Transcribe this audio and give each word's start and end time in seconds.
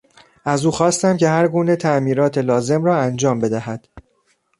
از 0.45 0.65
او 0.65 0.71
خواستم 0.71 1.17
که 1.17 1.29
هر 1.29 1.47
گونه 1.47 1.75
تعمیرات 1.75 2.37
لازم 2.37 2.83
را 2.83 2.97
انجام 2.99 3.39
بدهد. 3.39 3.87